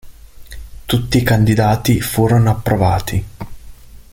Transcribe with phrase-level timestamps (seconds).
[0.85, 3.23] Tutti i candidati furono approvati.